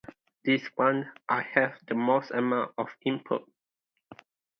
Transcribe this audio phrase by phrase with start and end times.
[0.43, 3.47] This one I had the most amount of input.